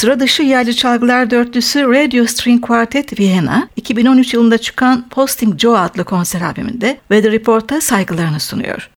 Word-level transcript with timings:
Sıra 0.00 0.20
dışı 0.20 0.42
yerli 0.42 0.76
çalgılar 0.76 1.30
dörtlüsü 1.30 1.80
Radio 1.80 2.26
String 2.26 2.66
Quartet 2.66 3.20
Vienna, 3.20 3.68
2013 3.76 4.34
yılında 4.34 4.58
çıkan 4.58 5.08
Posting 5.08 5.58
Joe 5.58 5.76
adlı 5.76 6.04
konser 6.04 6.40
albümünde 6.40 6.98
Weather 7.08 7.32
Report'a 7.32 7.80
saygılarını 7.80 8.40
sunuyor. 8.40 8.90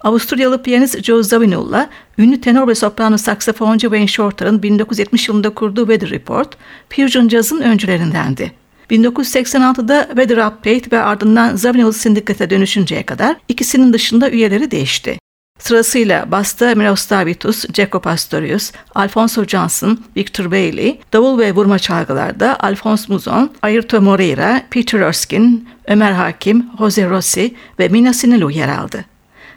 Avusturyalı 0.00 0.62
piyanist 0.62 1.02
Joe 1.02 1.22
Zawinul'la 1.22 1.90
ünlü 2.18 2.40
tenor 2.40 2.68
ve 2.68 2.74
soprano 2.74 3.18
saksafoncu 3.18 3.86
Wayne 3.88 4.06
Shorter'ın 4.06 4.62
1970 4.62 5.28
yılında 5.28 5.50
kurduğu 5.50 5.86
Weather 5.86 6.10
Report, 6.10 6.56
Fusion 6.90 7.28
Jazz'ın 7.28 7.60
öncülerindendi. 7.60 8.52
1986'da 8.90 10.06
Weather 10.06 10.36
Update 10.36 10.96
ve 10.96 11.02
ardından 11.02 11.56
Zawinul 11.56 11.92
Syndicate'e 11.92 12.50
dönüşünceye 12.50 13.02
kadar 13.02 13.36
ikisinin 13.48 13.92
dışında 13.92 14.30
üyeleri 14.30 14.70
değişti. 14.70 15.21
Sırasıyla 15.62 16.30
basta 16.30 16.74
Miroslavitus, 16.74 17.64
Jaco 17.74 18.00
Pastorius, 18.00 18.72
Alfonso 18.94 19.44
Johnson, 19.44 19.98
Victor 20.16 20.50
Bailey, 20.50 21.00
davul 21.12 21.38
ve 21.38 21.52
vurma 21.54 21.78
çalgılarda 21.78 22.60
Alphonse 22.60 23.12
Muzon, 23.12 23.50
Ayrton 23.62 24.04
Moreira, 24.04 24.62
Peter 24.70 25.00
Erskine, 25.00 25.58
Ömer 25.86 26.12
Hakim, 26.12 26.66
Jose 26.78 27.08
Rossi 27.08 27.54
ve 27.78 27.88
Mina 27.88 28.12
Sinelu 28.12 28.50
yer 28.50 28.68
aldı. 28.68 29.04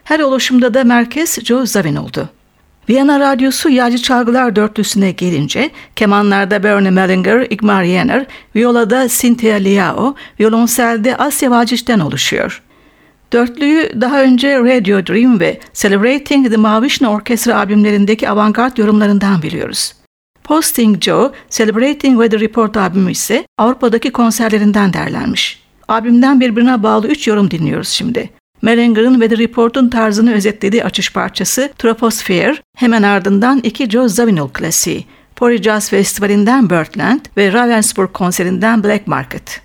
Her 0.03 0.19
oluşumda 0.19 0.73
da 0.73 0.83
merkez 0.83 1.45
Joe 1.45 1.65
Zavin 1.65 1.95
oldu. 1.95 2.29
Viyana 2.89 3.19
Radyosu 3.19 3.69
yağcı 3.69 3.97
çalgılar 3.97 4.55
dörtlüsüne 4.55 5.11
gelince 5.11 5.69
kemanlarda 5.95 6.63
Bernie 6.63 6.91
Mellinger, 6.91 7.47
Igmar 7.49 7.83
Jenner, 7.83 8.25
violada 8.55 9.07
Cynthia 9.09 9.55
Liao, 9.55 10.15
violonselde 10.39 11.17
Asya 11.17 11.51
Vacic'ten 11.51 11.99
oluşuyor. 11.99 12.61
Dörtlüyü 13.35 14.01
daha 14.01 14.21
önce 14.21 14.59
Radio 14.59 15.05
Dream 15.05 15.39
ve 15.39 15.59
Celebrating 15.73 16.49
the 16.49 16.57
Mahavishnu 16.57 17.07
Orkestra 17.07 17.57
albümlerindeki 17.57 18.29
avantgard 18.29 18.77
yorumlarından 18.77 19.41
biliyoruz. 19.41 19.93
Posting 20.43 21.01
Joe, 21.01 21.31
Celebrating 21.49 22.21
Weather 22.21 22.39
Report 22.39 22.77
albümü 22.77 23.11
ise 23.11 23.45
Avrupa'daki 23.57 24.11
konserlerinden 24.11 24.93
derlenmiş. 24.93 25.63
Albümden 25.87 26.39
birbirine 26.39 26.83
bağlı 26.83 27.07
üç 27.07 27.27
yorum 27.27 27.51
dinliyoruz 27.51 27.87
şimdi. 27.87 28.29
Merenger'ın 28.61 29.21
ve 29.21 29.27
The 29.27 29.37
Report'un 29.37 29.89
tarzını 29.89 30.33
özetlediği 30.33 30.83
açış 30.83 31.13
parçası 31.13 31.73
Troposphere, 31.77 32.57
hemen 32.77 33.03
ardından 33.03 33.59
iki 33.63 33.89
Joe 33.89 34.07
Zawinul 34.07 34.49
klasiği, 34.49 35.05
Pori 35.35 35.63
Jazz 35.63 35.89
Festivali'nden 35.89 36.69
Birdland 36.69 37.19
ve 37.37 37.53
Ravensburg 37.53 38.13
konserinden 38.13 38.83
Black 38.83 39.07
Market. 39.07 39.64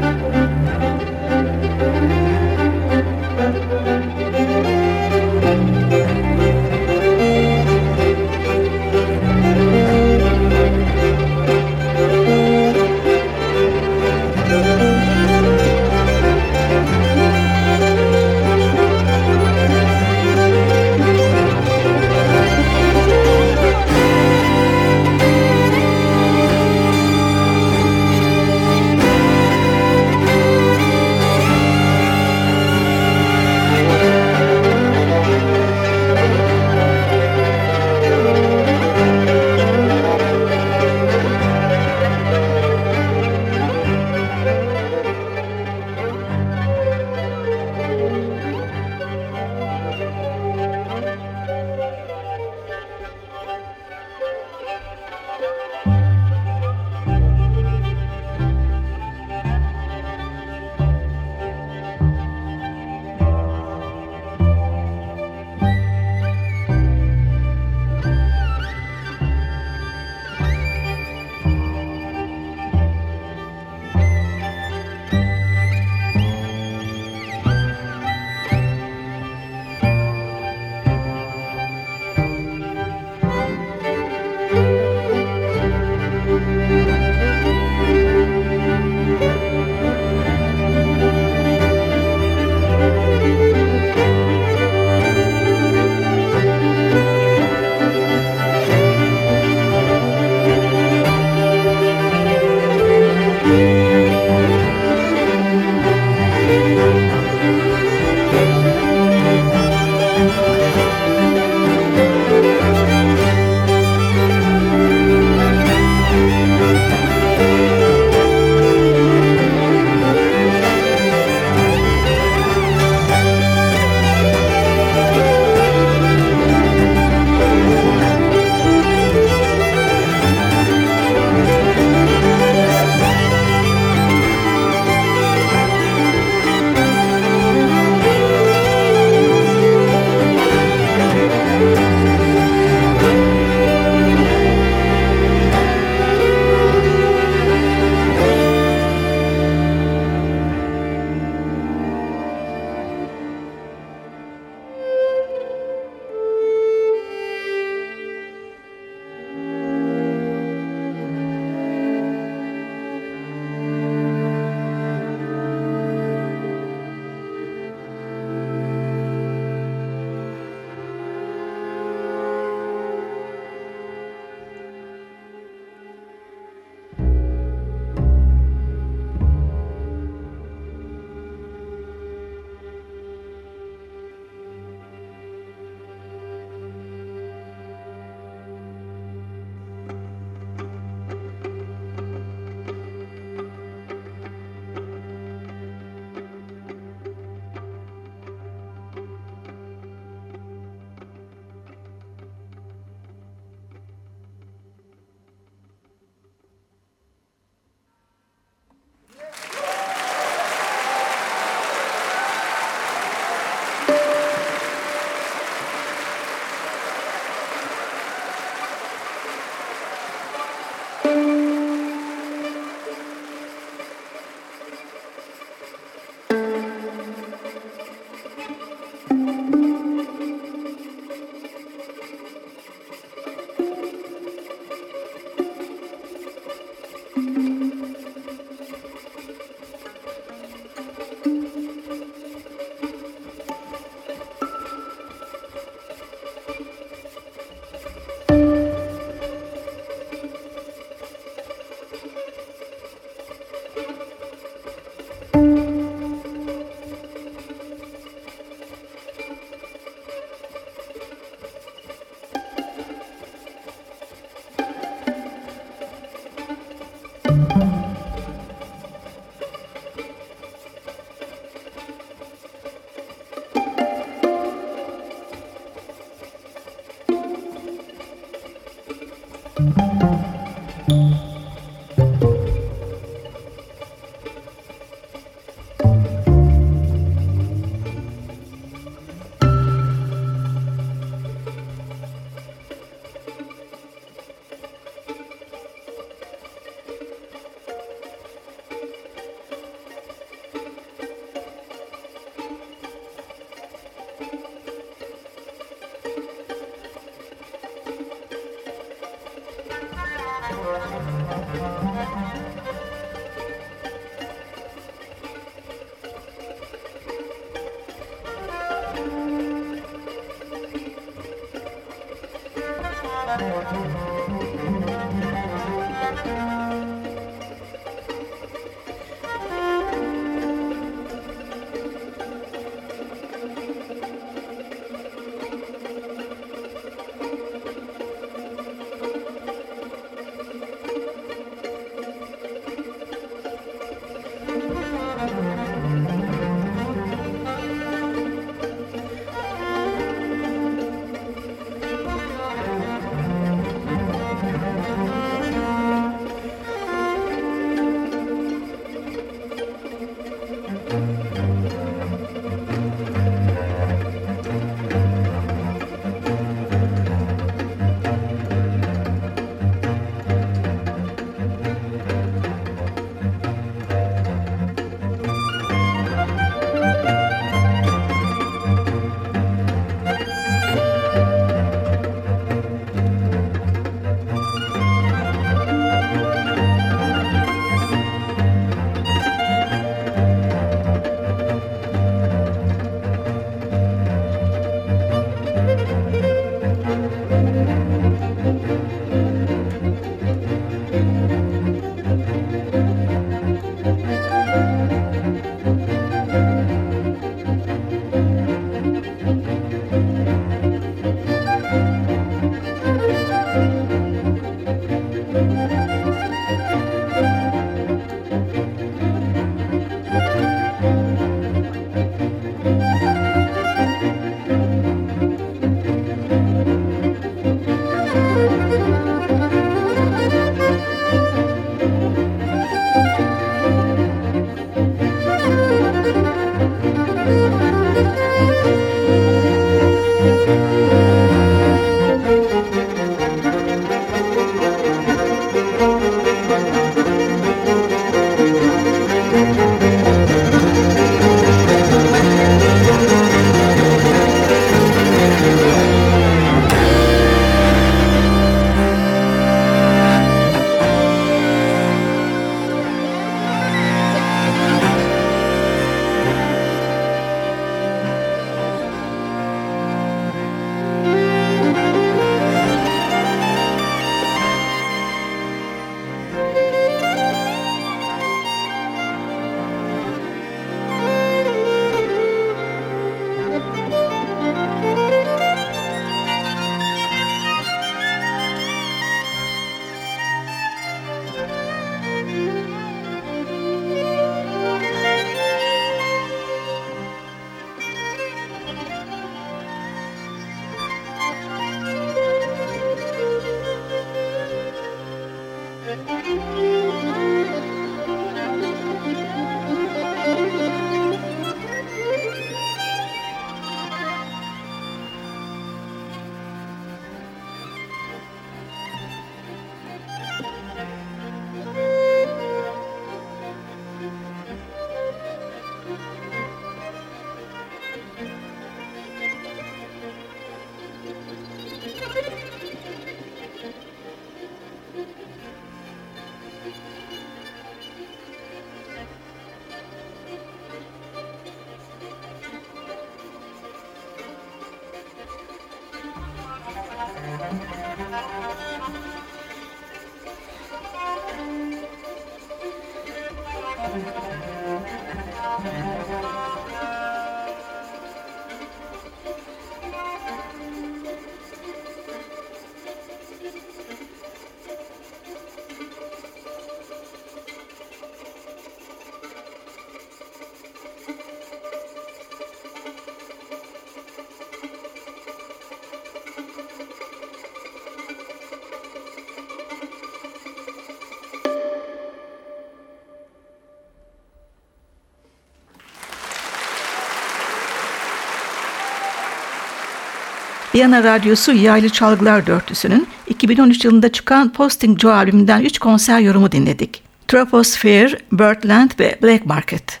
Viyana 590.74 591.04
Radyosu 591.04 591.52
Yaylı 591.52 591.88
Çalgılar 591.88 592.46
Dörtlüsü'nün 592.46 593.06
2013 593.28 593.84
yılında 593.84 594.12
çıkan 594.12 594.52
Posting 594.52 594.98
Joe 595.00 595.12
albümünden 595.12 595.60
3 595.60 595.78
konser 595.78 596.20
yorumu 596.20 596.52
dinledik. 596.52 597.02
Troposphere, 597.28 598.18
Birdland 598.32 598.90
ve 599.00 599.18
Black 599.22 599.46
Market. 599.46 600.00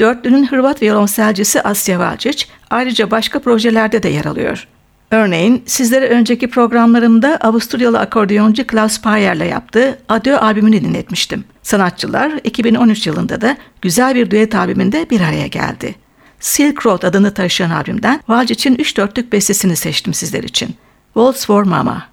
Dörtlünün 0.00 0.46
Hırvat 0.46 0.82
violonselcisi 0.82 1.62
Asya 1.62 1.98
Valcic 1.98 2.44
ayrıca 2.70 3.10
başka 3.10 3.38
projelerde 3.38 4.02
de 4.02 4.08
yer 4.08 4.24
alıyor. 4.24 4.68
Örneğin 5.10 5.62
sizlere 5.66 6.08
önceki 6.08 6.50
programlarımda 6.50 7.36
Avusturyalı 7.40 7.98
akordeoncu 7.98 8.66
Klaus 8.66 9.00
Payer'le 9.00 9.48
yaptığı 9.50 9.98
Adö 10.08 10.36
albümünü 10.36 10.80
dinletmiştim. 10.80 11.44
Sanatçılar 11.62 12.32
2013 12.44 13.06
yılında 13.06 13.40
da 13.40 13.56
güzel 13.82 14.14
bir 14.14 14.30
düet 14.30 14.54
albümünde 14.54 15.10
bir 15.10 15.20
araya 15.20 15.46
geldi. 15.46 15.94
Silk 16.40 16.86
Road 16.86 17.02
adını 17.02 17.34
taşıyan 17.34 17.70
albümden 17.70 18.20
Valcic'in 18.28 18.74
3 18.74 18.96
dörtlük 18.96 19.32
bestesini 19.32 19.76
seçtim 19.76 20.14
sizler 20.14 20.42
için. 20.42 20.74
Waltz 21.14 21.46
for 21.46 21.62
Mama. 21.62 22.10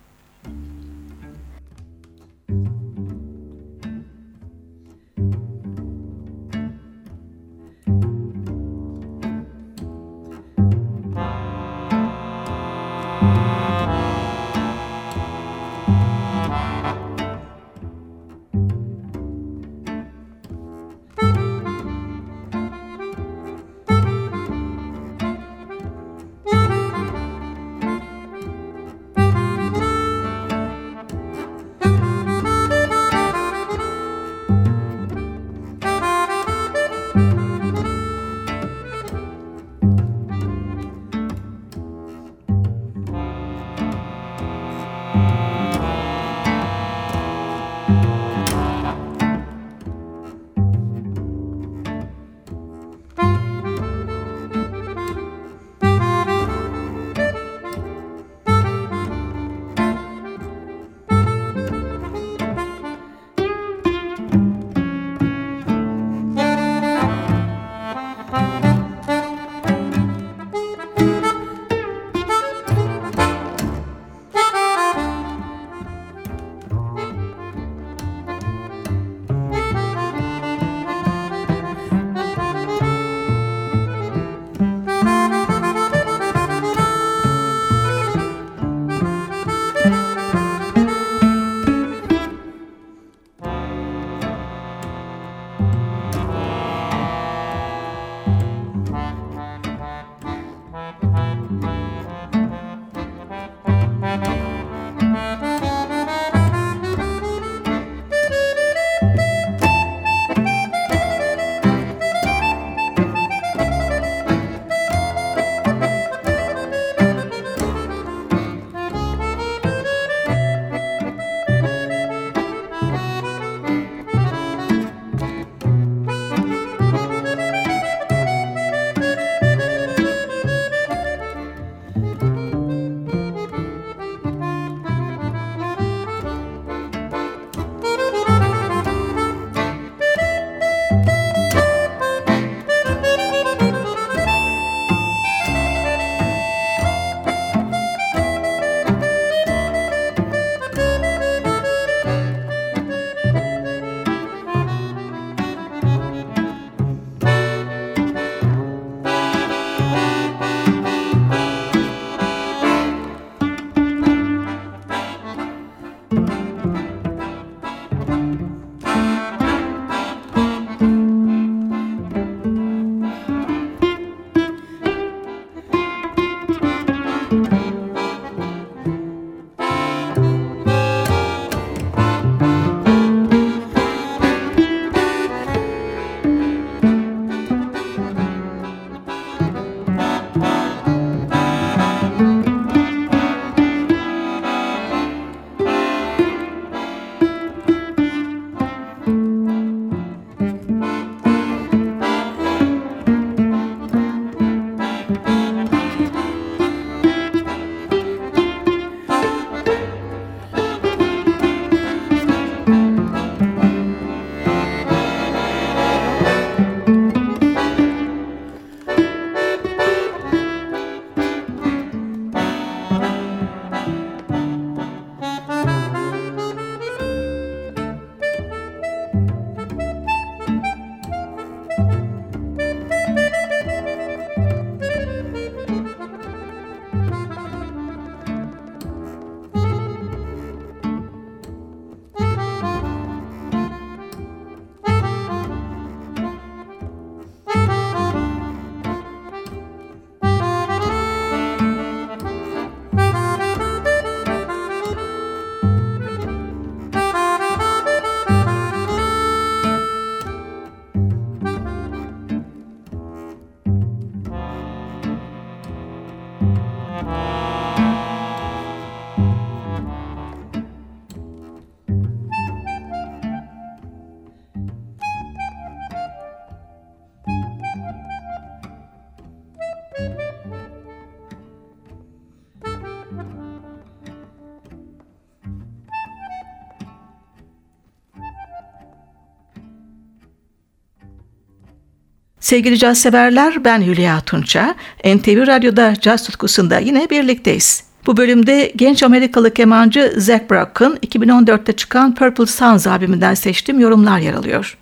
Sevgili 292.48 292.78
caz 292.78 292.98
severler 292.98 293.64
ben 293.66 293.82
Hülya 293.82 294.22
Tunça. 294.22 294.76
NTV 295.06 295.48
Radyo'da 295.48 295.94
caz 296.02 296.24
tutkusunda 296.24 296.80
yine 296.80 297.10
birlikteyiz. 297.10 297.84
Bu 298.06 298.18
bölümde 298.18 298.72
genç 298.76 299.04
Amerikalı 299.04 299.54
kemancı 299.54 300.14
Zach 300.18 300.42
Brock'ın 300.50 300.96
2014'te 300.96 301.74
çıkan 301.74 302.16
Purple 302.16 302.46
Suns 302.46 302.88
albümünden 302.88 303.34
seçtiğim 303.34 303.80
yorumlar 303.80 304.20
yer 304.20 304.34
alıyor. 304.34 304.78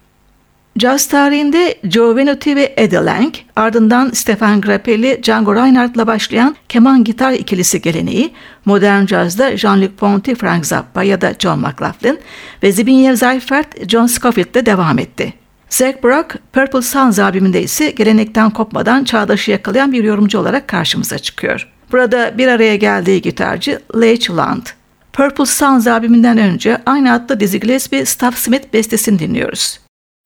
Jazz 0.78 1.08
tarihinde 1.08 1.76
Joe 1.84 2.16
Venuti 2.16 2.56
ve 2.56 2.74
Eddie 2.78 3.06
Lang, 3.06 3.34
ardından 3.56 4.10
Stefan 4.10 4.62
Grappelli, 4.62 5.20
Django 5.24 5.56
Reinhardt'la 5.56 6.08
başlayan 6.08 6.56
keman 6.70 7.04
gitar 7.04 7.32
ikilisi 7.32 7.82
geleneği, 7.82 8.34
modern 8.66 9.06
cazda 9.06 9.58
Jean-Luc 9.58 9.96
Ponty, 9.98 10.34
Frank 10.34 10.66
Zappa 10.66 11.04
ya 11.04 11.22
da 11.22 11.34
John 11.40 11.60
McLaughlin 11.60 12.20
ve 12.64 12.72
Zbigniew 12.72 13.18
Seifert, 13.18 13.90
John 13.90 14.06
Scofield'le 14.08 14.66
devam 14.66 15.00
etti. 15.00 15.45
Zach 15.70 16.04
Brock, 16.04 16.36
Purple 16.54 16.82
Suns 16.82 17.20
albümünde 17.20 17.64
ise 17.64 17.92
gelenekten 17.92 18.50
kopmadan 18.50 19.04
çağdaşı 19.04 19.52
yakalayan 19.52 19.92
bir 19.92 20.04
yorumcu 20.04 20.40
olarak 20.40 20.68
karşımıza 20.68 21.20
çıkıyor. 21.20 21.72
Burada 21.92 22.38
bir 22.38 22.48
araya 22.48 22.76
geldiği 22.76 23.22
gitarcı 23.22 23.80
Leigh 23.96 24.30
Land. 24.30 24.66
Purple 25.14 25.46
Suns 25.46 25.88
albümünden 25.88 26.38
önce 26.38 26.78
aynı 26.86 27.14
adlı 27.14 27.40
Dizzy 27.40 27.58
Gillespie 27.58 28.06
Staff 28.06 28.38
Smith 28.38 28.74
bestesini 28.74 29.20
dinliyoruz. 29.20 29.80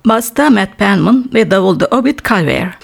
Basta 0.06 0.50
Matt 0.50 0.78
Penman 0.78 1.30
ve 1.34 1.52
davulda 1.52 1.86
Obit 1.86 2.30
Calver. 2.30 2.78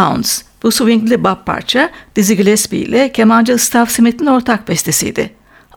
Sounds. 0.00 0.42
Bu 0.62 0.70
swingli 0.70 1.24
bop 1.24 1.46
parça 1.46 1.90
Dizzy 2.16 2.34
Gillespie 2.34 2.78
ile 2.78 3.12
kemancı 3.12 3.58
Staff 3.58 3.90
Smith'in 3.90 4.26
ortak 4.26 4.68
bestesiydi. 4.68 5.30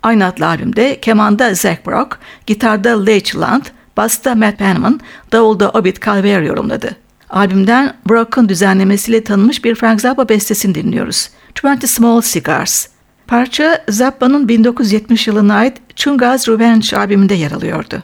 Aynı 0.03 0.25
adlı 0.25 0.47
albümde 0.47 0.99
kemanda 1.01 1.53
Zach 1.53 1.85
Brock, 1.87 2.17
gitarda 2.47 3.03
Leigh 3.03 3.35
Land, 3.35 3.63
basta 3.97 4.35
Matt 4.35 4.57
Penman, 4.57 4.99
davulda 5.31 5.69
Obit 5.69 6.05
Calvary 6.05 6.47
yorumladı. 6.47 6.95
Albümden 7.29 7.93
Brock'un 8.09 8.49
düzenlemesiyle 8.49 9.23
tanınmış 9.23 9.65
bir 9.65 9.75
Frank 9.75 10.01
Zappa 10.01 10.29
bestesini 10.29 10.75
dinliyoruz. 10.75 11.29
Twenty 11.55 11.87
Small 11.87 12.21
Cigars. 12.21 12.87
Parça 13.27 13.83
Zappa'nın 13.89 14.47
1970 14.47 15.27
yılına 15.27 15.55
ait 15.55 15.77
Chunga's 15.95 16.49
Revenge 16.49 16.97
albümünde 16.97 17.33
yer 17.33 17.51
alıyordu. 17.51 18.03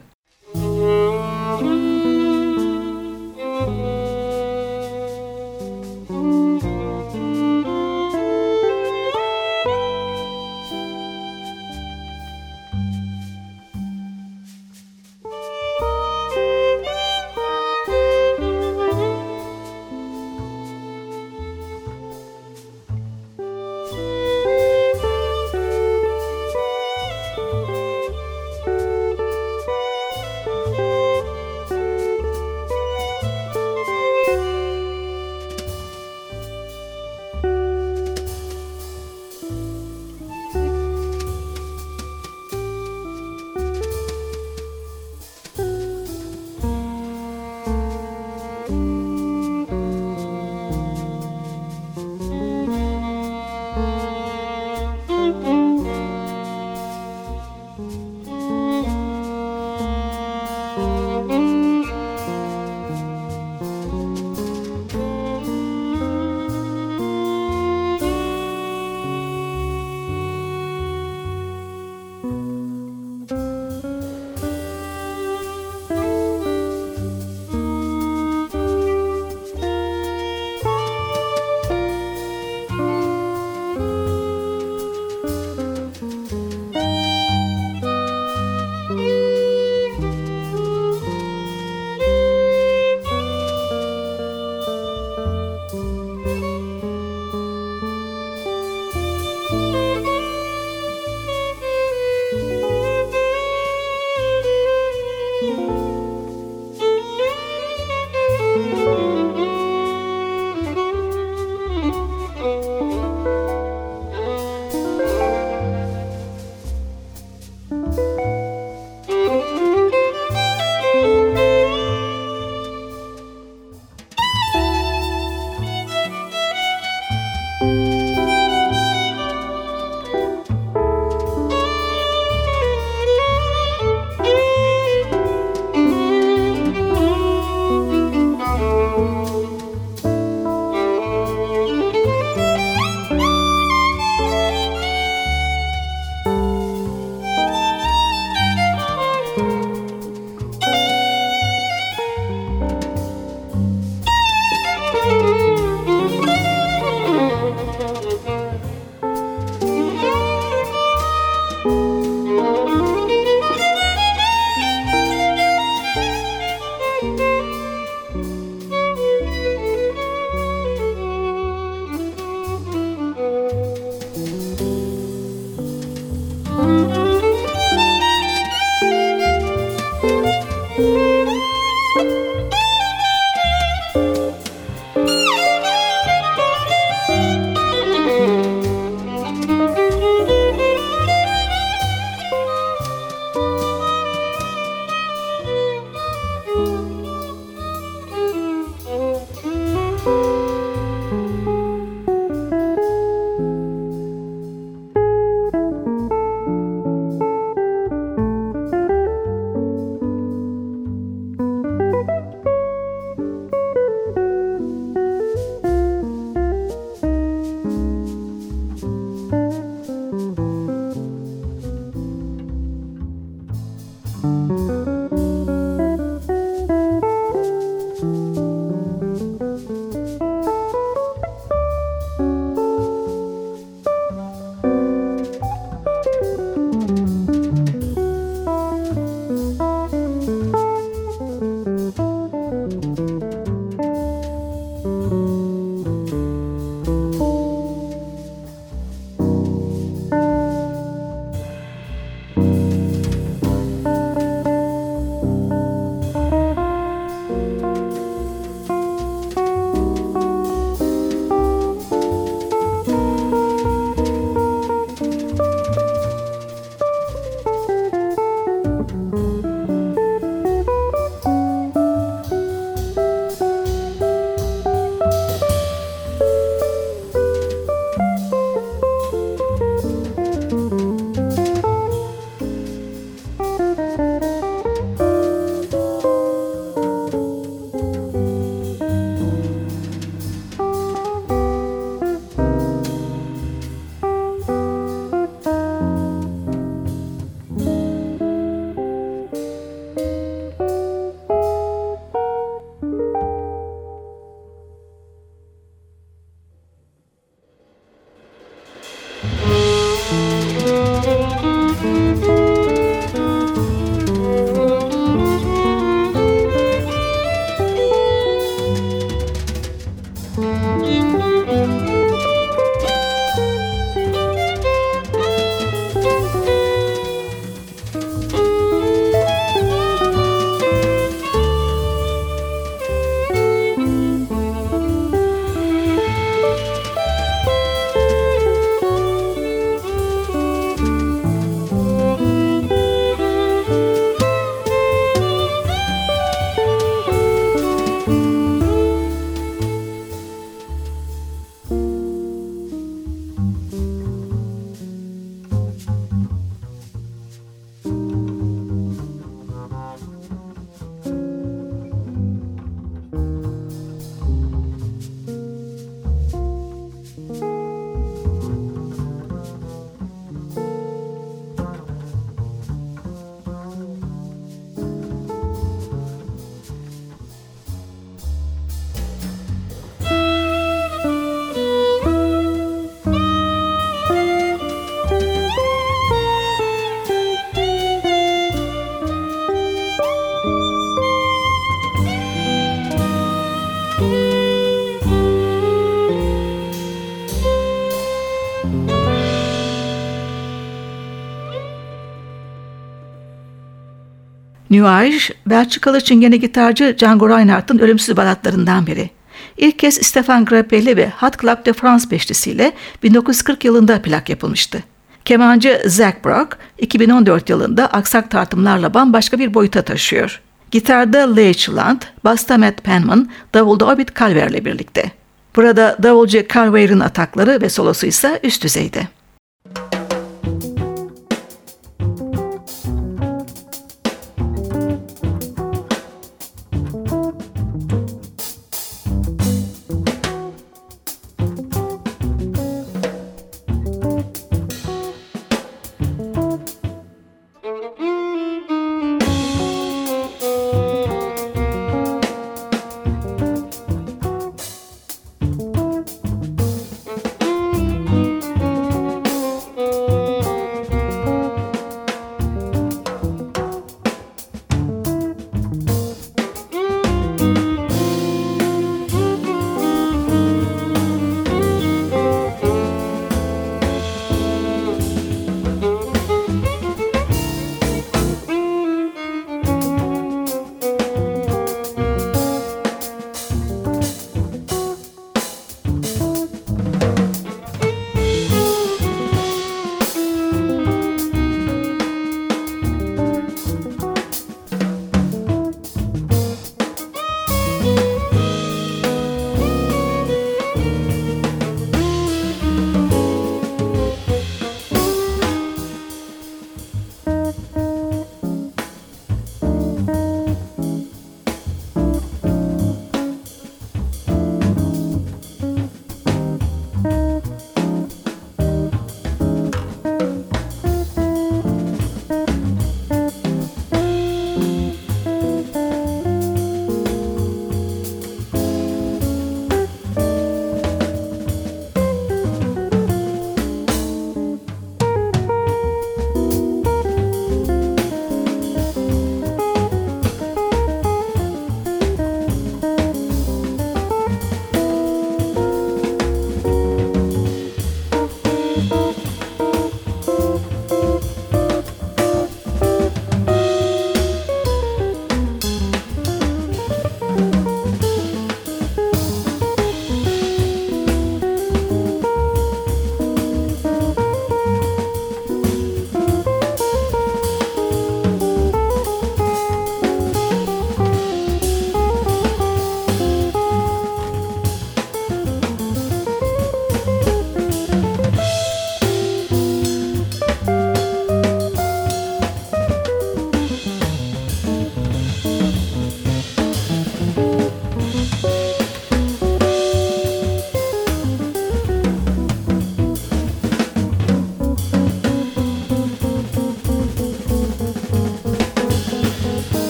New 404.80 404.92
Age, 404.92 405.18
Belçikalı 405.46 406.02
çingene 406.02 406.38
gitarcı 406.38 406.96
Django 406.98 407.30
Reinhardt'ın 407.30 407.80
ölümsüz 407.80 408.18
balatlarından 408.18 408.88
biri. 408.88 409.10
İlk 409.58 409.80
kez 409.80 409.96
Stefan 409.96 410.46
Grappelli 410.46 410.98
ve 410.98 411.12
Hot 411.20 411.42
Club 411.42 411.66
de 411.66 411.74
France 411.74 412.12
beşlisiyle 412.12 412.72
1940 413.04 413.66
yılında 413.66 414.02
plak 414.02 414.30
yapılmıştı. 414.30 414.84
Kemancı 415.26 415.82
Zach 415.86 416.16
Brock 416.26 416.58
2014 416.78 417.50
yılında 417.50 417.88
aksak 417.88 418.32
tartımlarla 418.32 418.94
bambaşka 418.94 419.40
bir 419.40 419.54
boyuta 419.54 419.82
taşıyor. 419.82 420.42
Gitarda 420.72 421.34
Leigh 421.34 421.70
Land, 421.70 422.02
basta 422.24 422.58
Matt 422.58 422.84
Penman, 422.84 423.30
davulda 423.54 423.86
Obit 423.86 424.20
Calver'le 424.20 424.66
birlikte. 424.66 425.12
Burada 425.56 425.98
davulcu 426.04 426.48
Calver'in 426.54 427.00
atakları 427.00 427.62
ve 427.62 427.70
solosu 427.70 428.06
ise 428.06 428.40
üst 428.44 428.64
düzeyde. 428.64 429.08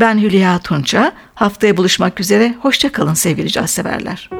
Ben 0.00 0.18
Hülya 0.18 0.58
Tunça. 0.58 1.12
Haftaya 1.34 1.76
buluşmak 1.76 2.20
üzere. 2.20 2.54
Hoşçakalın 2.60 3.14
sevgili 3.14 3.50
caz 3.50 3.70
severler. 3.70 4.30